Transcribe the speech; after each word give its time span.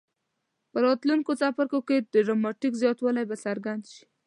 په 0.71 0.77
راتلونکو 0.85 1.31
څپرکو 1.41 1.79
کې 1.87 2.05
ډراماټیک 2.11 2.73
زیاتوالی 2.81 3.23
به 3.29 3.35
څرګند 3.45 3.83
شي. 3.91 4.03